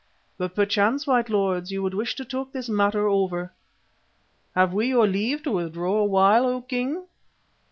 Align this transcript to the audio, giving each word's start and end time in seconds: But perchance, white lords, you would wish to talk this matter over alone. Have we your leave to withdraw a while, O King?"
But 0.39 0.55
perchance, 0.55 1.05
white 1.05 1.29
lords, 1.29 1.71
you 1.71 1.83
would 1.83 1.93
wish 1.93 2.15
to 2.15 2.25
talk 2.25 2.51
this 2.51 2.67
matter 2.67 3.07
over 3.07 3.37
alone. 3.39 3.49
Have 4.55 4.73
we 4.73 4.87
your 4.87 5.05
leave 5.05 5.43
to 5.43 5.51
withdraw 5.51 5.97
a 5.99 6.05
while, 6.05 6.47
O 6.47 6.61
King?" 6.61 7.03